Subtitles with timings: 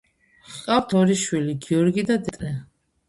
[0.53, 2.55] ჰყავთ ორი შვილი, გიორგი და დემეტრე.